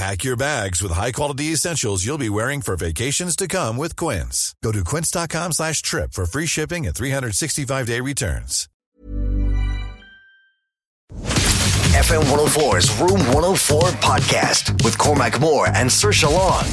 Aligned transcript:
Pack 0.00 0.24
your 0.24 0.34
bags 0.34 0.82
with 0.82 0.92
high-quality 0.92 1.52
essentials 1.52 2.06
you'll 2.06 2.16
be 2.16 2.30
wearing 2.30 2.62
for 2.62 2.74
vacations 2.74 3.36
to 3.36 3.46
come 3.46 3.76
with 3.76 3.96
Quince. 3.96 4.54
Go 4.62 4.72
to 4.72 4.82
quince.com 4.82 5.52
slash 5.52 5.82
trip 5.82 6.14
for 6.14 6.24
free 6.24 6.46
shipping 6.46 6.86
and 6.86 6.96
365-day 6.96 8.00
returns. 8.00 8.66
FM 11.12 12.22
104's 12.22 12.98
Room 12.98 13.20
104 13.34 13.82
podcast 14.00 14.82
with 14.82 14.96
Cormac 14.96 15.38
Moore 15.38 15.66
and 15.68 15.92
Sir 15.92 16.12
Long. 16.30 16.64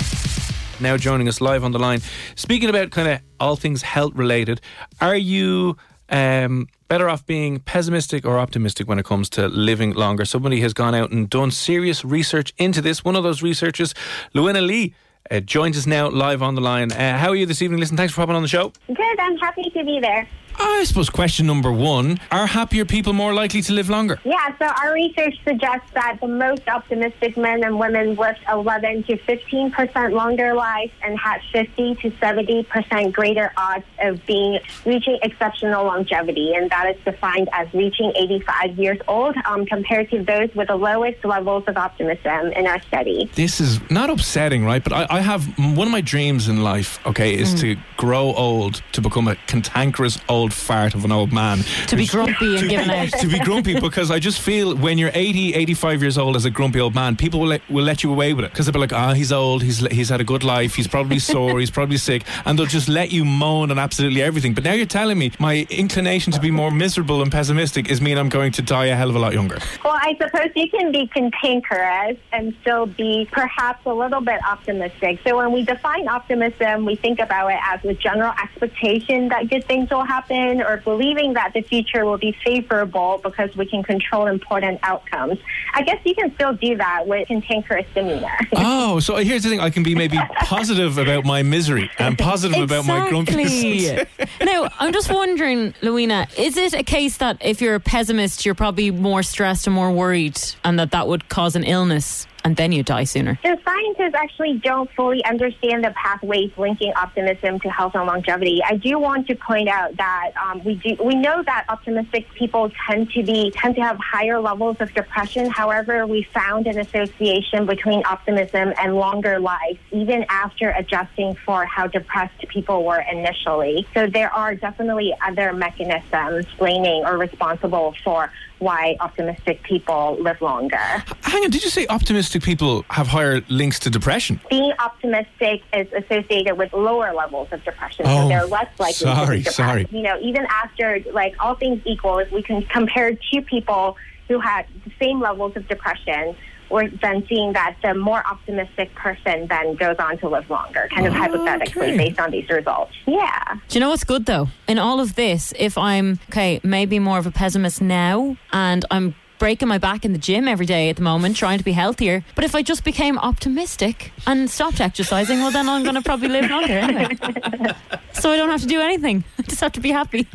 Now 0.80 0.96
joining 0.96 1.28
us 1.28 1.42
live 1.42 1.66
on 1.66 1.74
the 1.74 1.80
line, 1.80 2.00
speaking 2.36 2.70
about 2.70 2.92
kind 2.92 3.10
of 3.10 3.20
all 3.42 3.58
things 3.58 3.82
health 3.82 4.14
related. 4.16 4.62
Are 5.02 5.18
you 5.18 5.76
um, 6.10 6.68
better 6.88 7.10
off 7.10 7.26
being 7.26 7.60
pessimistic 7.60 8.26
or 8.26 8.40
optimistic 8.40 8.88
when 8.88 9.00
it 9.00 9.06
comes 9.06 9.30
to 9.32 9.48
living 9.48 9.94
longer? 9.94 10.26
Somebody 10.26 10.62
has 10.62 10.74
gone 10.74 10.96
out 10.96 11.12
and 11.12 11.30
done 11.30 11.52
serious 11.52 12.06
research 12.06 12.54
into 12.58 12.82
this. 12.82 13.04
One 13.04 13.16
of 13.16 13.24
those 13.24 13.42
researchers, 13.42 13.94
Lewina 14.34 14.66
Lee. 14.66 14.94
Uh, 15.30 15.42
joins 15.42 15.78
us 15.78 15.86
now 15.86 16.08
live 16.08 16.42
on 16.42 16.56
the 16.56 16.62
line. 16.62 16.90
Uh, 16.90 17.18
how 17.18 17.28
are 17.28 17.36
you 17.36 17.46
this 17.46 17.62
evening? 17.62 17.82
Listen, 17.82 17.98
thanks 17.98 18.14
for 18.14 18.22
hopping 18.22 18.38
on 18.38 18.42
the 18.42 18.48
show. 18.48 18.72
Good, 18.88 19.20
I'm 19.20 19.36
happy 19.40 19.70
to 19.72 19.84
be 19.84 20.00
there. 20.00 20.26
I 20.60 20.84
suppose 20.84 21.10
question 21.10 21.46
number 21.46 21.72
one 21.72 22.20
Are 22.32 22.48
happier 22.48 22.86
people 22.86 23.14
more 23.14 23.34
likely 23.34 23.62
to 23.64 23.74
live 23.74 23.90
longer? 23.90 24.20
Yeah, 24.24 24.56
so 24.58 24.66
our 24.66 24.94
research 24.94 25.36
suggests 25.44 25.90
that 25.94 26.18
the 26.22 26.28
most 26.28 26.68
optimistic 26.68 27.38
men 27.38 27.64
and 27.64 27.80
women 27.80 28.16
lived 28.16 28.40
11 28.50 29.04
to 29.04 29.18
15% 29.18 30.12
longer 30.14 30.54
lives 30.54 30.92
and 31.04 31.18
had 31.20 31.42
50 31.52 31.96
to 31.96 32.12
70% 32.12 33.14
greater 33.14 33.52
odds 33.58 33.86
of 34.02 34.26
being 34.26 34.60
reaching 34.86 35.20
exceptional 35.22 35.86
longevity. 35.86 36.54
And 36.54 36.70
that 36.70 36.96
is 36.96 37.04
defined 37.04 37.50
as 37.54 37.72
reaching 37.74 38.12
85 38.16 38.80
years 38.80 39.00
old 39.08 39.36
um, 39.46 39.66
compared 39.66 40.10
to 40.12 40.24
those 40.24 40.54
with 40.56 40.68
the 40.68 40.76
lowest 40.76 41.24
levels 41.24 41.64
of 41.68 41.78
optimism 41.78 42.52
in 42.54 42.68
our 42.68 42.82
study. 42.84 43.30
This 43.36 43.60
is 43.60 43.80
not 43.90 44.10
upsetting, 44.10 44.66
right? 44.66 44.84
But 44.84 44.94
I, 44.94 45.08
I 45.10 45.20
have 45.22 45.46
one 45.58 45.88
of 45.88 45.92
my 45.92 46.02
dreams 46.02 46.48
in 46.48 46.64
life, 46.64 47.00
okay, 47.06 47.34
is 47.34 47.56
mm. 47.56 47.60
to 47.62 47.76
grow 47.98 48.34
old, 48.34 48.82
to 48.94 49.02
become 49.02 49.28
a 49.28 49.36
cantankerous 49.48 50.20
old 50.30 50.47
old 50.48 50.54
fart 50.54 50.96
of 50.96 51.04
an 51.04 51.12
old 51.12 51.34
man. 51.34 51.60
To 51.88 51.98
be 51.98 52.06
grumpy 52.06 52.58
and 52.58 52.70
given 52.70 52.90
out. 53.02 53.10
to 53.20 53.28
be 53.28 53.38
grumpy 53.40 53.78
because 53.80 54.10
I 54.12 54.20
just 54.20 54.40
feel 54.40 54.78
when 54.78 54.98
you're 54.98 55.12
80, 55.14 55.56
85 55.56 56.02
years 56.02 56.18
old 56.18 56.38
as 56.38 56.46
a 56.46 56.50
grumpy 56.50 56.80
old 56.80 56.96
man, 56.96 57.18
people 57.18 57.42
will 57.42 57.48
let, 57.48 57.70
will 57.70 57.84
let 57.84 58.02
you 58.02 58.14
away 58.14 58.34
with 58.34 58.46
it 58.46 58.52
because 58.52 58.66
they'll 58.66 58.74
be 58.74 58.80
like, 58.80 58.94
ah, 58.94 59.10
oh, 59.10 59.14
he's 59.14 59.34
old, 59.34 59.62
he's 59.62 59.80
he's 59.88 60.08
had 60.08 60.22
a 60.22 60.24
good 60.24 60.46
life, 60.46 60.76
he's 60.76 60.88
probably 60.88 61.20
sore, 61.20 61.60
he's 61.60 61.70
probably 61.70 61.98
sick, 61.98 62.24
and 62.46 62.58
they'll 62.58 62.66
just 62.66 62.88
let 62.88 63.12
you 63.12 63.26
moan 63.26 63.72
on 63.72 63.78
absolutely 63.78 64.22
everything. 64.22 64.54
But 64.54 64.64
now 64.64 64.72
you're 64.72 64.86
telling 64.86 65.18
me 65.18 65.34
my 65.38 65.68
inclination 65.70 66.32
to 66.32 66.40
be 66.40 66.52
more 66.52 66.72
miserable 66.72 67.22
and 67.22 67.30
pessimistic 67.30 67.92
is 67.92 68.00
mean 68.00 68.18
I'm 68.18 68.30
going 68.30 68.54
to 68.54 68.62
die 68.62 68.86
a 68.86 68.96
hell 68.96 69.10
of 69.10 69.18
a 69.18 69.20
lot 69.20 69.34
younger. 69.34 69.58
Well, 69.84 70.00
I 70.00 70.16
suppose 70.18 70.52
you 70.56 70.70
can 70.70 70.94
be 70.94 71.08
cantankerous 71.08 72.18
and 72.32 72.56
still 72.62 72.86
be 72.86 73.28
perhaps 73.34 73.86
a 73.86 73.94
little 73.94 74.22
bit 74.22 74.40
optimistic. 74.48 75.20
So 75.26 75.36
when 75.36 75.52
we 75.52 75.64
define 75.64 76.08
optimism, 76.08 76.86
we 76.86 76.96
think 76.96 77.20
about 77.20 77.52
it 77.52 77.60
as 77.64 77.84
a 77.84 77.94
general 77.96 78.34
expectation 78.42 79.28
that 79.28 79.50
good 79.50 79.66
things 79.66 79.90
will 79.90 80.06
happen 80.06 80.37
or 80.62 80.78
believing 80.78 81.34
that 81.34 81.54
the 81.54 81.62
future 81.62 82.06
will 82.06 82.18
be 82.18 82.36
favorable 82.44 83.20
because 83.24 83.56
we 83.56 83.66
can 83.66 83.84
control 83.84 84.28
important 84.28 84.80
outcomes. 84.84 85.40
I 85.74 85.84
guess 85.84 86.00
you 86.06 86.16
can 86.16 86.34
still 86.36 86.54
do 86.54 86.78
that 86.78 87.08
with 87.08 87.28
cantankerous 87.28 87.86
demeanor. 87.94 88.38
oh, 88.54 89.00
so 89.00 89.16
here's 89.18 89.44
the 89.44 89.50
thing: 89.50 89.60
I 89.60 89.70
can 89.70 89.84
be 89.84 89.96
maybe 89.96 90.18
positive 90.42 90.98
about 90.98 91.26
my 91.26 91.44
misery 91.44 91.90
and 92.00 92.18
positive 92.18 92.64
exactly. 92.64 92.80
about 92.80 93.04
my 93.04 93.10
grumpiness. 93.10 94.08
now, 94.42 94.70
I'm 94.80 94.94
just 94.94 95.12
wondering, 95.12 95.74
Lewina, 95.82 96.28
is 96.38 96.58
it 96.58 96.74
a 96.74 96.84
case 96.84 97.18
that 97.18 97.38
if 97.42 97.62
you're 97.62 97.76
a 97.76 97.80
pessimist, 97.80 98.46
you're 98.46 98.56
probably 98.56 98.92
more 98.92 99.24
stressed 99.24 99.68
and 99.68 99.76
more 99.76 99.92
worried, 99.92 100.40
and 100.64 100.80
that 100.80 100.92
that 100.92 101.08
would 101.08 101.30
cause 101.30 101.56
an 101.56 101.64
illness? 101.64 102.28
And 102.48 102.56
then 102.56 102.72
you 102.72 102.82
die 102.82 103.04
sooner. 103.04 103.38
So 103.44 103.58
scientists 103.66 104.16
actually 104.16 104.54
don't 104.64 104.90
fully 104.94 105.22
understand 105.26 105.84
the 105.84 105.92
pathways 106.02 106.50
linking 106.56 106.94
optimism 106.96 107.60
to 107.60 107.70
health 107.70 107.94
and 107.94 108.08
longevity. 108.08 108.62
I 108.66 108.78
do 108.78 108.98
want 108.98 109.28
to 109.28 109.36
point 109.36 109.68
out 109.68 109.98
that 109.98 110.32
um, 110.42 110.64
we 110.64 110.76
do 110.76 110.96
we 111.04 111.16
know 111.16 111.44
that 111.44 111.66
optimistic 111.68 112.26
people 112.36 112.72
tend 112.88 113.12
to 113.12 113.24
be 113.24 113.52
tend 113.52 113.76
to 113.76 113.82
have 113.82 113.98
higher 113.98 114.40
levels 114.40 114.78
of 114.80 114.94
depression. 114.94 115.50
However, 115.50 116.08
we 116.08 116.24
found 116.24 116.68
an 116.68 116.80
association 116.80 117.66
between 117.66 118.02
optimism 118.06 118.74
and 118.80 118.96
longer 118.96 119.42
life, 119.42 119.78
even 119.92 120.26
after 120.30 120.70
adjusting 120.70 121.36
for 121.46 121.66
how 121.66 121.88
depressed 121.88 122.48
people 122.48 122.86
were 122.86 123.04
initially. 123.12 123.86
So 123.94 124.08
there 124.08 124.34
are 124.34 124.56
definitely 124.56 125.14
other 125.22 125.52
mechanisms 125.52 126.46
explaining 126.46 127.04
or 127.06 127.18
responsible 127.18 127.94
for 128.06 128.32
why 128.60 128.98
optimistic 129.00 129.62
people 129.64 130.18
live 130.20 130.42
longer. 130.42 130.78
Hang 130.78 131.44
on, 131.44 131.50
did 131.50 131.64
you 131.64 131.70
say 131.70 131.86
optimistic 131.88 132.44
people 132.44 132.86
have 132.90 133.08
higher 133.08 133.42
links 133.50 133.80
to 133.80 133.90
depression? 133.90 134.40
Being 134.50 134.74
optimistic 134.80 135.62
is 135.74 135.88
associated 135.94 136.58
with 136.58 136.74
lower 136.74 137.14
levels 137.14 137.50
of 137.52 137.64
depression, 137.64 138.06
oh, 138.08 138.24
so 138.24 138.28
they're 138.28 138.46
less 138.46 138.68
likely 138.80 138.94
sorry, 138.94 139.26
to 139.26 139.32
be 139.32 139.38
depressed. 139.40 139.58
Sorry. 139.58 139.88
You 139.92 140.02
know, 140.02 140.20
even 140.22 140.46
after 140.50 141.04
like 141.14 141.36
all 141.40 141.56
things 141.56 141.82
equal, 141.86 142.20
if 142.20 142.32
we 142.32 142.42
can 142.42 142.64
compare 142.64 143.18
two 143.32 143.42
people 143.42 143.98
who 144.28 144.40
had 144.40 144.66
the 144.86 144.92
same 145.00 145.22
levels 145.22 145.56
of 145.56 145.68
depression, 145.68 146.36
we're 146.70 146.90
then 146.90 147.26
seeing 147.28 147.54
that 147.54 147.76
the 147.82 147.94
more 147.94 148.26
optimistic 148.26 148.94
person 148.96 149.48
then 149.48 149.76
goes 149.76 149.98
on 150.00 150.18
to 150.20 150.30
live 150.30 150.50
longer, 150.50 150.88
kind 150.94 151.08
of 151.08 151.14
oh, 151.14 151.18
hypothetically 151.18 151.98
based 151.98 152.20
on 152.20 152.32
these 152.32 152.50
results. 152.50 152.94
Yeah. 153.06 153.56
Do 153.68 153.76
you 153.76 153.80
know 153.80 153.90
what's 153.90 154.04
good 154.04 154.26
though? 154.26 154.48
In 154.68 154.80
all 154.80 155.00
of 155.00 155.16
this, 155.16 155.54
if 155.58 155.78
I'm, 155.78 156.20
okay, 156.30 156.60
maybe 156.64 157.00
more 157.00 157.18
of 157.18 157.26
a 157.26 157.32
pessimist 157.32 157.82
now 157.82 158.38
and 158.52 158.86
I'm 158.92 159.16
breaking 159.40 159.68
my 159.68 159.78
back 159.78 160.04
in 160.04 160.14
the 160.14 160.20
gym 160.20 160.48
every 160.48 160.66
day 160.66 160.90
at 160.90 160.96
the 160.96 161.02
moment, 161.02 161.36
trying 161.36 161.60
to 161.60 161.64
be 161.64 161.72
healthier. 161.72 162.24
But 162.36 162.44
if 162.44 162.56
I 162.56 162.64
just 162.64 162.84
became 162.84 163.18
optimistic 163.20 164.12
and 164.26 164.50
stopped 164.50 164.82
exercising, 164.82 165.40
well, 165.40 165.52
then 165.52 165.70
I'm 165.70 165.84
going 165.84 165.96
to 165.96 166.02
probably 166.02 166.30
live 166.30 166.50
longer 166.50 166.74
anyway. 166.74 167.16
so 168.14 168.32
I 168.32 168.38
don't 168.38 168.50
have 168.50 168.62
to 168.62 168.68
do 168.68 168.82
anything. 168.82 169.24
I 169.40 169.44
just 169.44 169.62
have 169.62 169.74
to 169.74 169.80
be 169.80 169.92
happy 169.92 170.28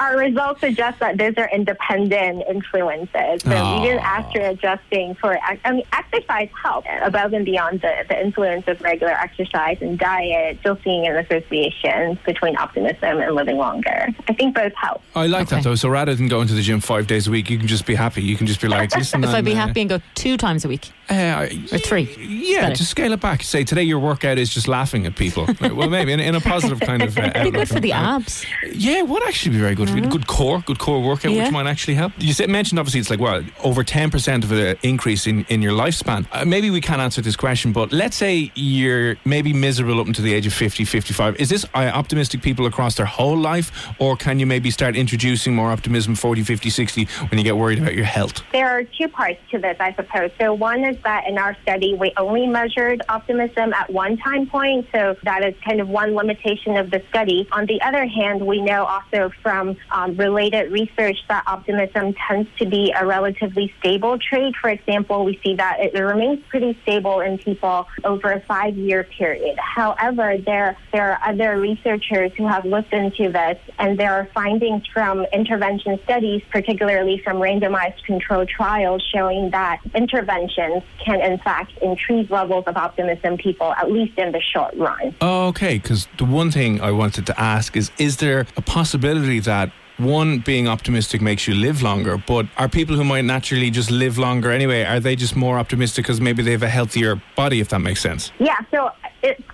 our 0.00 0.16
results 0.16 0.60
suggest 0.60 0.98
that 1.00 1.18
those 1.18 1.34
are 1.36 1.48
independent 1.52 2.42
influences. 2.48 3.42
So 3.42 3.50
Aww. 3.50 3.84
even 3.84 3.98
after 3.98 4.40
adjusting 4.40 5.14
for, 5.16 5.38
I 5.38 5.58
mean, 5.70 5.84
exercise 5.92 6.48
helps 6.60 6.88
above 7.02 7.34
and 7.34 7.44
beyond 7.44 7.82
the, 7.82 8.04
the 8.08 8.18
influence 8.18 8.66
of 8.66 8.80
regular 8.80 9.12
exercise 9.12 9.76
and 9.82 9.98
diet, 9.98 10.58
still 10.60 10.78
seeing 10.82 11.06
an 11.06 11.16
association 11.16 12.18
between 12.24 12.56
optimism 12.56 13.20
and 13.20 13.34
living 13.34 13.58
longer. 13.58 14.08
I 14.26 14.32
think 14.32 14.54
both 14.54 14.72
help. 14.74 15.02
I 15.14 15.26
like 15.26 15.48
okay. 15.48 15.56
that 15.56 15.64
though. 15.64 15.74
So 15.74 15.90
rather 15.90 16.14
than 16.14 16.28
going 16.28 16.48
to 16.48 16.54
the 16.54 16.62
gym 16.62 16.80
five 16.80 17.06
days 17.06 17.26
a 17.26 17.30
week, 17.30 17.50
you 17.50 17.58
can 17.58 17.68
just 17.68 17.84
be 17.84 17.94
happy. 17.94 18.22
You 18.22 18.36
can 18.36 18.46
just 18.46 18.62
be 18.62 18.68
like, 18.68 18.96
listen. 18.96 19.22
if 19.22 19.30
I'd 19.30 19.44
be 19.44 19.52
uh, 19.52 19.56
happy 19.56 19.82
and 19.82 19.90
go 19.90 20.00
two 20.14 20.38
times 20.38 20.64
a 20.64 20.68
week. 20.68 20.92
Uh, 21.10 21.48
or 21.72 21.78
three. 21.78 22.14
Yeah, 22.18 22.72
to 22.72 22.84
scale 22.84 23.12
it 23.12 23.20
back. 23.20 23.42
Say 23.42 23.64
today 23.64 23.82
your 23.82 23.98
workout 23.98 24.38
is 24.38 24.48
just 24.48 24.68
laughing 24.68 25.06
at 25.06 25.16
people. 25.16 25.46
well, 25.60 25.90
maybe 25.90 26.12
in, 26.12 26.20
in, 26.20 26.34
a 26.34 26.40
positive 26.40 26.80
kind 26.80 27.02
of. 27.02 27.18
Uh, 27.18 27.42
be 27.42 27.50
good 27.50 27.68
for 27.68 27.80
the 27.80 27.92
abs. 27.92 28.44
Yeah, 28.72 28.98
it 28.98 29.08
would 29.08 29.22
actually 29.24 29.52
be 29.52 29.60
very 29.60 29.74
good 29.74 29.88
mm-hmm. 29.88 30.08
good 30.08 30.26
core, 30.26 30.60
good 30.66 30.78
core 30.78 31.02
workout, 31.02 31.32
yeah. 31.32 31.44
which 31.44 31.52
might 31.52 31.66
actually 31.66 31.94
help. 31.94 32.12
You 32.18 32.32
said, 32.32 32.48
mentioned 32.48 32.78
obviously 32.78 33.00
it's 33.00 33.10
like 33.10 33.20
well 33.20 33.42
over 33.64 33.82
ten 33.82 34.10
percent 34.10 34.44
of 34.44 34.52
an 34.52 34.76
increase 34.82 35.26
in, 35.26 35.44
in 35.48 35.62
your 35.62 35.72
lifespan. 35.72 36.26
Uh, 36.32 36.44
maybe 36.44 36.70
we 36.70 36.80
can't 36.80 37.00
answer 37.00 37.20
this 37.20 37.36
question, 37.36 37.72
but 37.72 37.92
let's 37.92 38.16
say 38.16 38.52
you're 38.54 39.16
maybe 39.24 39.52
miserable 39.52 40.00
up 40.00 40.06
until 40.06 40.24
the 40.24 40.32
age 40.32 40.46
of 40.46 40.52
50, 40.52 40.84
55. 40.84 41.36
Is 41.36 41.48
this 41.48 41.64
uh, 41.74 41.78
optimistic 41.78 42.42
people 42.42 42.66
across 42.66 42.96
their 42.96 43.06
whole 43.06 43.36
life, 43.36 43.88
or 43.98 44.16
can 44.16 44.38
you 44.38 44.46
maybe 44.46 44.70
start 44.70 44.96
introducing 44.96 45.54
more 45.54 45.70
optimism 45.70 46.14
40, 46.14 46.42
50, 46.42 46.70
60 46.70 47.04
when 47.30 47.38
you 47.38 47.44
get 47.44 47.56
worried 47.56 47.78
about 47.78 47.94
your 47.94 48.04
health? 48.04 48.42
There 48.52 48.68
are 48.68 48.84
two 48.84 49.08
parts 49.08 49.40
to 49.50 49.58
this, 49.58 49.76
I 49.80 49.94
suppose. 49.94 50.30
So 50.38 50.54
one 50.54 50.84
is 50.84 50.99
that 51.04 51.26
in 51.26 51.38
our 51.38 51.56
study 51.62 51.94
we 51.94 52.12
only 52.16 52.46
measured 52.46 53.02
optimism 53.08 53.72
at 53.72 53.90
one 53.90 54.16
time 54.18 54.46
point, 54.46 54.86
so 54.92 55.16
that 55.24 55.44
is 55.44 55.54
kind 55.64 55.80
of 55.80 55.88
one 55.88 56.14
limitation 56.14 56.76
of 56.76 56.90
the 56.90 57.02
study. 57.08 57.48
On 57.52 57.66
the 57.66 57.80
other 57.82 58.06
hand, 58.06 58.46
we 58.46 58.60
know 58.60 58.84
also 58.84 59.30
from 59.42 59.76
um, 59.90 60.16
related 60.16 60.70
research 60.72 61.18
that 61.28 61.44
optimism 61.46 62.14
tends 62.28 62.48
to 62.58 62.66
be 62.66 62.92
a 62.98 63.06
relatively 63.06 63.72
stable 63.78 64.18
trait. 64.18 64.54
For 64.60 64.70
example, 64.70 65.24
we 65.24 65.40
see 65.44 65.54
that 65.56 65.80
it 65.80 65.94
remains 65.98 66.44
pretty 66.48 66.78
stable 66.82 67.20
in 67.20 67.38
people 67.38 67.88
over 68.04 68.32
a 68.32 68.40
five-year 68.40 69.04
period. 69.04 69.58
However, 69.58 70.36
there 70.44 70.76
there 70.92 71.12
are 71.12 71.20
other 71.24 71.60
researchers 71.60 72.32
who 72.36 72.46
have 72.46 72.64
looked 72.64 72.92
into 72.92 73.30
this, 73.30 73.58
and 73.78 73.98
there 73.98 74.14
are 74.14 74.28
findings 74.34 74.86
from 74.92 75.26
intervention 75.32 75.98
studies, 76.04 76.42
particularly 76.50 77.20
from 77.24 77.36
randomized 77.36 78.02
controlled 78.04 78.48
trials, 78.48 79.02
showing 79.14 79.50
that 79.50 79.80
interventions 79.94 80.82
can 81.04 81.20
in 81.20 81.38
fact 81.38 81.72
increase 81.80 82.30
levels 82.30 82.64
of 82.66 82.76
optimism 82.76 83.20
in 83.32 83.38
people, 83.38 83.72
at 83.72 83.90
least 83.90 84.18
in 84.18 84.32
the 84.32 84.40
short 84.40 84.74
run. 84.76 85.14
Oh, 85.20 85.48
okay, 85.48 85.78
because 85.78 86.08
the 86.18 86.24
one 86.24 86.50
thing 86.50 86.80
I 86.80 86.90
wanted 86.90 87.26
to 87.26 87.40
ask 87.40 87.76
is: 87.76 87.90
Is 87.98 88.18
there 88.18 88.46
a 88.56 88.62
possibility 88.62 89.40
that 89.40 89.72
one 89.98 90.38
being 90.38 90.66
optimistic 90.66 91.20
makes 91.20 91.46
you 91.46 91.54
live 91.54 91.82
longer, 91.82 92.16
but 92.16 92.46
are 92.56 92.68
people 92.68 92.96
who 92.96 93.04
might 93.04 93.24
naturally 93.24 93.70
just 93.70 93.90
live 93.90 94.18
longer 94.18 94.50
anyway? 94.50 94.82
Are 94.84 95.00
they 95.00 95.14
just 95.14 95.36
more 95.36 95.58
optimistic 95.58 96.04
because 96.04 96.20
maybe 96.20 96.42
they 96.42 96.52
have 96.52 96.62
a 96.62 96.68
healthier 96.68 97.20
body? 97.36 97.60
If 97.60 97.68
that 97.68 97.80
makes 97.80 98.00
sense. 98.00 98.32
Yeah. 98.38 98.58
So 98.70 98.90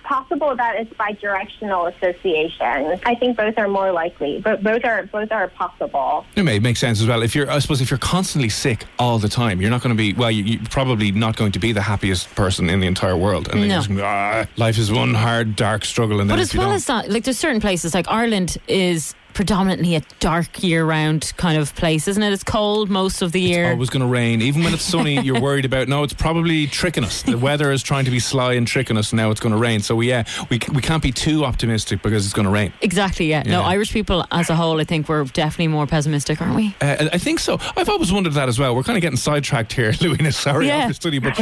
possible 0.07 0.55
that 0.55 0.75
it's 0.77 0.93
bi-directional 0.93 1.87
association. 1.87 2.99
I 3.05 3.15
think 3.15 3.37
both 3.37 3.57
are 3.57 3.67
more 3.67 3.91
likely, 3.91 4.39
but 4.39 4.63
both 4.63 4.83
are 4.85 5.03
both 5.03 5.31
are 5.31 5.47
possible. 5.49 6.25
It 6.35 6.43
may 6.43 6.59
make 6.59 6.77
sense 6.77 7.01
as 7.01 7.07
well. 7.07 7.21
If 7.21 7.35
you're, 7.35 7.49
I 7.49 7.59
suppose, 7.59 7.81
if 7.81 7.91
you're 7.91 7.97
constantly 7.97 8.49
sick 8.49 8.85
all 8.97 9.19
the 9.19 9.29
time, 9.29 9.61
you're 9.61 9.69
not 9.69 9.81
going 9.81 9.95
to 9.95 9.97
be. 9.97 10.13
Well, 10.13 10.31
you, 10.31 10.59
are 10.59 10.65
probably 10.69 11.11
not 11.11 11.35
going 11.35 11.51
to 11.51 11.59
be 11.59 11.71
the 11.71 11.81
happiest 11.81 12.33
person 12.35 12.69
in 12.69 12.79
the 12.79 12.87
entire 12.87 13.17
world. 13.17 13.49
And 13.49 13.67
No. 13.67 13.81
just, 13.81 13.91
ah, 13.91 14.45
life 14.55 14.77
is 14.77 14.91
one 14.91 15.13
hard, 15.13 15.55
dark 15.55 15.85
struggle. 15.85 16.21
And 16.21 16.29
then 16.29 16.37
But 16.37 16.41
if 16.43 16.53
as 16.53 16.57
well 16.57 16.71
as 16.71 16.85
that, 16.85 17.09
like 17.09 17.23
there's 17.25 17.37
certain 17.37 17.61
places, 17.61 17.93
like 17.93 18.07
Ireland 18.09 18.57
is 18.67 19.13
predominantly 19.37 19.93
a 19.95 20.01
dark 20.19 20.63
year-round 20.63 21.31
kind 21.37 21.59
of 21.59 21.75
place, 21.75 22.07
isn't 22.07 22.23
it? 22.23 22.33
It's 22.33 22.43
cold 22.43 22.89
most 22.89 23.21
of 23.21 23.33
the 23.33 23.39
year. 23.39 23.65
It's 23.65 23.73
always 23.73 23.89
going 23.91 24.01
to 24.01 24.07
rain. 24.07 24.41
Even 24.41 24.63
when 24.63 24.73
it's 24.73 24.81
sunny, 24.81 25.21
you're 25.23 25.39
worried 25.39 25.63
about. 25.63 25.87
No, 25.87 26.01
it's 26.01 26.11
probably 26.13 26.65
tricking 26.65 27.03
us. 27.03 27.21
The 27.21 27.37
weather 27.37 27.71
is 27.71 27.83
trying 27.83 28.05
to 28.05 28.11
be 28.11 28.17
sly 28.19 28.53
and 28.53 28.65
tricking 28.67 28.97
us. 28.97 29.13
Now 29.13 29.29
it's 29.29 29.39
going 29.39 29.51
to 29.53 29.59
rain. 29.59 29.81
So 29.81 30.01
yeah, 30.01 30.23
we 30.49 30.59
we 30.73 30.81
can't 30.81 31.03
be 31.03 31.11
too 31.11 31.45
optimistic 31.45 32.01
because 32.01 32.25
it's 32.25 32.33
going 32.33 32.45
to 32.47 32.51
rain. 32.51 32.73
Exactly. 32.81 33.27
Yeah. 33.27 33.43
No, 33.43 33.61
Irish 33.61 33.91
people 33.93 34.25
as 34.31 34.49
a 34.49 34.55
whole, 34.55 34.81
I 34.81 34.85
think 34.85 35.07
we're 35.07 35.25
definitely 35.25 35.67
more 35.67 35.85
pessimistic, 35.85 36.41
aren't 36.41 36.55
we? 36.55 36.75
Uh, 36.81 37.07
I 37.13 37.19
think 37.19 37.39
so. 37.39 37.59
I've 37.77 37.89
always 37.89 38.11
wondered 38.11 38.33
that 38.33 38.49
as 38.49 38.57
well. 38.57 38.75
We're 38.75 38.81
kind 38.81 38.97
of 38.97 39.03
getting 39.03 39.17
sidetracked 39.17 39.71
here, 39.71 39.91
Lewina. 40.01 40.33
Sorry, 40.33 40.65
Yeah. 40.67 40.87
off 40.87 40.95
study, 40.95 41.19
but 41.19 41.35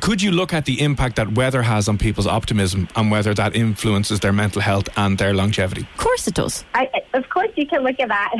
could 0.00 0.22
you 0.22 0.30
look 0.30 0.54
at 0.54 0.66
the 0.66 0.80
impact 0.80 1.16
that 1.16 1.32
weather 1.32 1.62
has 1.62 1.88
on 1.88 1.98
people's 1.98 2.28
optimism 2.28 2.86
and 2.94 3.10
whether 3.10 3.34
that 3.34 3.56
influences 3.56 4.20
their 4.20 4.32
mental 4.32 4.62
health 4.62 4.88
and 4.96 5.18
their 5.18 5.34
longevity? 5.34 5.80
Of 5.80 5.96
course 5.96 6.28
it 6.28 6.34
does. 6.34 6.64
I, 6.74 6.88
of 7.14 7.28
course, 7.30 7.50
you 7.56 7.66
can 7.66 7.82
look 7.82 7.98
at 8.00 8.08
that. 8.08 8.30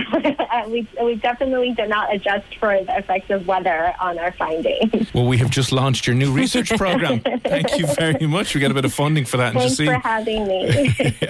We, 0.71 0.87
we 1.03 1.15
definitely 1.17 1.73
did 1.73 1.89
not 1.89 2.15
adjust 2.15 2.57
for 2.57 2.85
the 2.85 2.99
effects 2.99 3.31
of 3.31 3.47
weather 3.47 3.95
on 4.01 4.19
our 4.19 4.33
findings. 4.33 5.11
Well, 5.15 5.27
we 5.27 5.39
have 5.39 5.51
just 5.51 5.73
launched 5.73 6.07
your 6.07 6.15
new 6.15 6.33
research 6.33 6.71
program. 6.77 7.21
Thank 7.21 7.79
you 7.79 7.87
very 7.87 8.27
much. 8.27 8.55
We 8.55 8.61
get 8.61 8.71
a 8.71 8.75
bit 8.75 8.85
of 8.85 8.93
funding 8.93 9.25
for 9.25 9.39
that. 9.39 9.55
And 9.55 9.61
Thanks 9.61 9.77
for 9.77 9.95
having 9.95 10.47
me. 10.47 10.95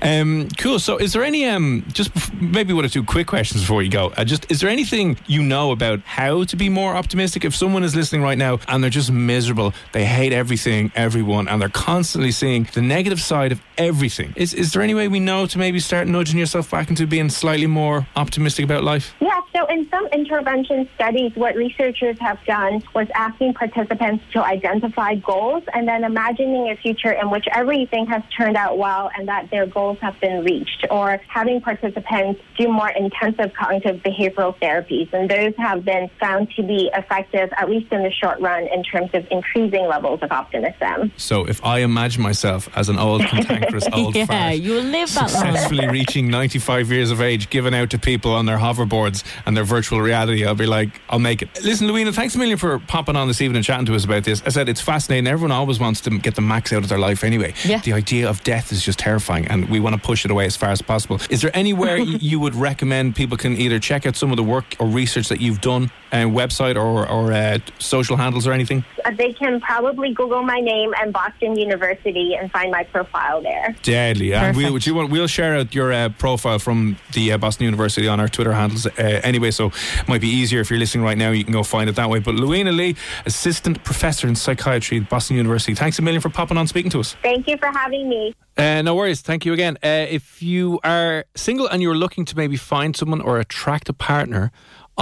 Um, 0.00 0.48
cool. 0.58 0.78
So, 0.78 0.96
is 0.96 1.12
there 1.12 1.22
any 1.22 1.44
um, 1.44 1.84
just 1.92 2.10
maybe 2.34 2.72
one 2.72 2.84
or 2.84 2.88
two 2.88 3.04
quick 3.04 3.26
questions 3.26 3.62
before 3.62 3.82
you 3.82 3.90
go? 3.90 4.12
Uh, 4.16 4.24
just 4.24 4.50
is 4.50 4.60
there 4.60 4.70
anything 4.70 5.16
you 5.26 5.42
know 5.42 5.70
about 5.70 6.00
how 6.00 6.44
to 6.44 6.56
be 6.56 6.68
more 6.68 6.94
optimistic? 6.94 7.44
If 7.44 7.54
someone 7.54 7.84
is 7.84 7.94
listening 7.94 8.22
right 8.22 8.38
now 8.38 8.58
and 8.68 8.82
they're 8.82 8.90
just 8.90 9.12
miserable, 9.12 9.74
they 9.92 10.04
hate 10.04 10.32
everything, 10.32 10.90
everyone, 10.96 11.46
and 11.46 11.60
they're 11.60 11.68
constantly 11.68 12.32
seeing 12.32 12.68
the 12.74 12.82
negative 12.82 13.20
side 13.20 13.52
of 13.52 13.60
everything. 13.78 14.32
Is 14.36 14.54
is 14.54 14.72
there 14.72 14.82
any 14.82 14.94
way 14.94 15.08
we 15.08 15.20
know 15.20 15.46
to 15.46 15.58
maybe 15.58 15.78
start 15.78 16.08
nudging 16.08 16.38
yourself 16.38 16.70
back 16.70 16.88
into 16.90 17.01
being 17.06 17.30
slightly 17.30 17.66
more 17.66 18.06
optimistic 18.16 18.64
about 18.64 18.84
life? 18.84 19.14
Yeah, 19.20 19.40
so 19.54 19.66
in 19.66 19.88
some 19.90 20.06
intervention 20.08 20.88
studies, 20.94 21.32
what 21.34 21.54
researchers 21.54 22.18
have 22.20 22.38
done 22.44 22.82
was 22.94 23.08
asking 23.14 23.54
participants 23.54 24.24
to 24.32 24.44
identify 24.44 25.14
goals 25.16 25.64
and 25.74 25.86
then 25.86 26.04
imagining 26.04 26.70
a 26.70 26.76
future 26.76 27.12
in 27.12 27.30
which 27.30 27.46
everything 27.52 28.06
has 28.06 28.22
turned 28.36 28.56
out 28.56 28.78
well 28.78 29.10
and 29.16 29.28
that 29.28 29.50
their 29.50 29.66
goals 29.66 29.98
have 30.00 30.18
been 30.20 30.44
reached, 30.44 30.86
or 30.90 31.20
having 31.28 31.60
participants 31.60 32.40
do 32.56 32.68
more 32.68 32.90
intensive 32.90 33.52
cognitive 33.54 34.02
behavioral 34.02 34.56
therapies. 34.58 35.12
And 35.12 35.28
those 35.28 35.54
have 35.58 35.84
been 35.84 36.10
found 36.20 36.50
to 36.56 36.62
be 36.62 36.90
effective, 36.94 37.50
at 37.56 37.68
least 37.68 37.92
in 37.92 38.02
the 38.02 38.10
short 38.10 38.40
run, 38.40 38.66
in 38.68 38.82
terms 38.82 39.10
of 39.14 39.26
increasing 39.30 39.86
levels 39.86 40.20
of 40.22 40.32
optimism. 40.32 41.12
So, 41.16 41.44
if 41.46 41.64
I 41.64 41.80
imagine 41.80 42.22
myself 42.22 42.68
as 42.76 42.88
an 42.88 42.98
old, 42.98 43.22
cantankerous 43.26 43.86
old 43.92 44.14
yeah, 44.14 44.26
fart, 44.26 44.56
you 44.56 44.72
will 44.72 44.82
live 44.82 45.12
that 45.14 45.32
long. 45.32 45.44
successfully 45.44 45.88
reaching 45.88 46.28
95 46.28 46.90
years 46.92 47.10
of 47.10 47.20
age, 47.20 47.50
given 47.50 47.74
out 47.74 47.90
to 47.90 47.98
people 47.98 48.32
on 48.32 48.46
their 48.46 48.58
hoverboards 48.58 49.24
and 49.46 49.56
their 49.56 49.64
virtual 49.64 50.00
reality, 50.00 50.44
I'll 50.44 50.54
be 50.54 50.66
like, 50.66 51.00
I'll 51.08 51.18
make 51.18 51.42
it. 51.42 51.48
Listen, 51.62 51.88
Lewina, 51.88 52.14
thanks 52.14 52.34
a 52.34 52.38
million 52.38 52.58
for 52.58 52.78
popping 52.78 53.16
on 53.16 53.28
this 53.28 53.40
evening 53.40 53.56
and 53.56 53.64
chatting 53.64 53.86
to 53.86 53.94
us 53.94 54.04
about 54.04 54.24
this. 54.24 54.42
I 54.44 54.50
said 54.50 54.68
it's 54.68 54.80
fascinating. 54.80 55.26
Everyone 55.26 55.52
always 55.52 55.78
wants 55.78 56.00
to 56.02 56.18
get 56.18 56.34
the 56.34 56.40
max 56.42 56.72
out 56.72 56.82
of 56.82 56.88
their 56.88 56.98
life 56.98 57.24
anyway. 57.24 57.54
Yeah. 57.64 57.78
The 57.78 57.92
idea 57.92 58.28
of 58.28 58.42
death 58.44 58.72
is 58.72 58.84
just 58.84 58.98
terrifying, 58.98 59.46
and 59.48 59.68
we 59.68 59.80
want 59.80 59.96
to 59.96 60.00
push 60.00 60.24
it 60.24 60.30
away 60.30 60.46
as 60.46 60.56
far 60.56 60.70
as 60.70 60.82
possible. 60.82 61.20
Is 61.30 61.42
there 61.42 61.54
anywhere 61.54 61.96
you 61.98 62.40
would 62.40 62.54
recommend 62.54 63.16
people 63.16 63.36
can 63.36 63.56
either 63.56 63.78
check 63.78 64.06
out 64.06 64.16
some 64.16 64.30
of 64.30 64.36
the 64.36 64.42
work 64.42 64.76
or 64.78 64.86
research 64.86 65.28
that 65.28 65.40
you've 65.40 65.60
done, 65.60 65.90
uh, 66.12 66.16
website 66.26 66.76
or, 66.76 67.08
or 67.08 67.32
uh, 67.32 67.58
social 67.78 68.16
handles 68.16 68.46
or 68.46 68.52
anything? 68.52 68.84
Uh, 69.04 69.10
They 69.12 69.32
can 69.32 69.60
probably 69.60 70.12
Google 70.12 70.42
my 70.42 70.60
name 70.60 70.92
and 71.00 71.12
Boston 71.12 71.56
University 71.56 72.34
and 72.34 72.50
find 72.50 72.70
my 72.70 72.84
profile 72.84 73.42
there. 73.42 73.74
Deadly. 73.82 74.34
And 74.34 74.56
we'll, 74.56 74.78
you 74.78 74.94
want, 74.94 75.10
we'll 75.10 75.26
share 75.26 75.56
out 75.56 75.74
your 75.74 75.92
uh, 75.92 76.10
profile 76.10 76.58
from 76.58 76.98
the 77.12 77.32
uh, 77.32 77.38
Boston 77.38 77.64
University 77.64 78.06
on 78.08 78.20
our 78.20 78.28
Twitter 78.28 78.52
handles 78.52 78.86
uh, 78.86 78.90
anyway, 78.98 79.50
so 79.50 79.66
it 79.66 80.08
might 80.08 80.20
be 80.20 80.28
easier 80.28 80.60
if 80.60 80.70
you're 80.70 80.78
listening 80.78 81.04
right 81.04 81.18
now, 81.18 81.30
you 81.30 81.44
can 81.44 81.52
go 81.52 81.62
find 81.62 81.88
it 81.88 81.96
that 81.96 82.10
way. 82.10 82.18
But 82.18 82.34
Lewina 82.34 82.76
Lee, 82.76 82.96
Assistant 83.26 83.82
Professor 83.84 84.28
in 84.28 84.36
Psychiatry 84.36 84.98
at 84.98 85.08
Boston 85.08 85.36
University, 85.36 85.74
thanks 85.74 85.98
a 85.98 86.02
million 86.02 86.20
for 86.20 86.28
popping 86.28 86.58
on 86.58 86.66
speaking 86.66 86.90
to 86.90 87.00
us. 87.00 87.16
Thank 87.22 87.48
you 87.48 87.56
for 87.56 87.66
having 87.66 88.08
me. 88.08 88.34
Uh, 88.56 88.82
no 88.82 88.94
worries. 88.94 89.22
Thank 89.22 89.46
you 89.46 89.54
again. 89.54 89.78
Uh, 89.82 90.06
if 90.10 90.42
you 90.42 90.78
are 90.84 91.24
single 91.34 91.66
and 91.68 91.80
you're 91.80 91.96
looking 91.96 92.26
to 92.26 92.36
maybe 92.36 92.56
find 92.56 92.94
someone 92.94 93.22
or 93.22 93.38
attract 93.38 93.88
a 93.88 93.94
partner 93.94 94.52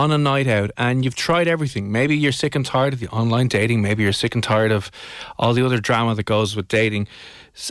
on 0.00 0.11
a 0.11 0.17
night 0.17 0.47
out 0.47 0.70
and 0.79 1.05
you've 1.05 1.14
tried 1.14 1.47
everything, 1.47 1.93
maybe 1.93 2.17
you're 2.17 2.32
sick 2.32 2.55
and 2.55 2.64
tired 2.64 2.94
of 2.94 3.00
the 3.00 3.08
online 3.08 3.49
dating, 3.49 3.82
maybe 3.82 4.02
you're 4.02 4.14
sick 4.14 4.35
and 4.35 4.43
tired 4.43 4.73
of 4.73 4.91
all 5.38 5.52
the 5.52 5.64
other 5.64 5.79
drama 5.79 6.14
that 6.14 6.23
goes 6.23 6.56
with 6.56 6.67
dating, 6.69 7.06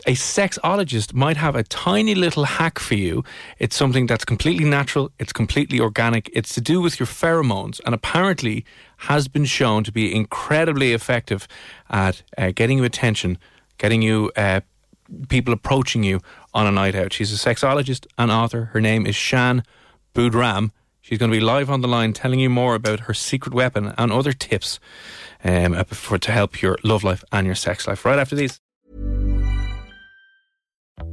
A 0.06 0.14
sexologist 0.14 1.14
might 1.14 1.38
have 1.38 1.56
a 1.56 1.64
tiny 1.64 2.14
little 2.14 2.44
hack 2.44 2.78
for 2.78 2.94
you. 2.94 3.24
It's 3.58 3.76
something 3.76 4.06
that's 4.06 4.26
completely 4.26 4.66
natural, 4.66 5.10
it's 5.18 5.34
completely 5.34 5.80
organic, 5.80 6.30
it's 6.32 6.54
to 6.54 6.62
do 6.62 6.80
with 6.82 7.00
your 7.00 7.08
pheromones, 7.08 7.82
and 7.84 7.96
apparently 7.96 8.64
has 9.10 9.28
been 9.28 9.46
shown 9.46 9.84
to 9.86 9.92
be 9.92 10.16
incredibly 10.16 10.94
effective 10.94 11.48
at 11.90 12.22
uh, 12.38 12.52
getting 12.54 12.78
you 12.78 12.84
attention, 12.84 13.40
getting 13.80 14.04
you. 14.04 14.32
Uh, 14.36 14.62
people 15.28 15.52
approaching 15.52 16.04
you 16.04 16.20
on 16.54 16.68
a 16.68 16.72
night 16.72 16.94
out. 16.94 17.12
She's 17.12 17.34
a 17.34 17.50
sexologist 17.50 18.06
and 18.20 18.30
author. 18.30 18.66
Her 18.74 18.80
name 18.80 19.08
is 19.08 19.16
Shan 19.16 19.64
Boodram. 20.14 20.70
She's 21.10 21.18
going 21.18 21.32
to 21.32 21.36
be 21.36 21.44
live 21.44 21.72
on 21.72 21.82
the 21.82 21.88
line 21.88 22.14
telling 22.14 22.40
you 22.40 22.52
more 22.52 22.76
about 22.76 23.00
her 23.02 23.16
secret 23.16 23.52
weapon 23.52 23.96
and 23.98 24.12
other 24.12 24.32
tips 24.32 24.80
um, 25.44 25.84
for 25.86 26.20
to 26.20 26.32
help 26.32 26.62
your 26.62 26.78
love 26.84 27.04
life 27.04 27.24
and 27.32 27.48
your 27.48 27.56
sex 27.56 27.88
life. 27.88 28.06
Right 28.06 28.20
after 28.20 28.36
these. 28.36 28.60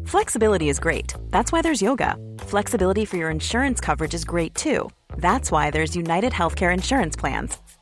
Flexibility 0.05 0.69
is 0.69 0.79
great. 0.79 1.15
That's 1.31 1.51
why 1.51 1.63
there's 1.63 1.81
yoga. 1.81 2.19
Flexibility 2.41 3.07
for 3.07 3.17
your 3.17 3.31
insurance 3.31 3.81
coverage 3.81 4.13
is 4.13 4.27
great 4.27 4.55
too. 4.55 4.91
That's 5.17 5.51
why 5.51 5.71
there's 5.71 5.97
United 5.97 6.33
Healthcare 6.35 6.75
Insurance 6.75 7.17
Plans. 7.17 7.57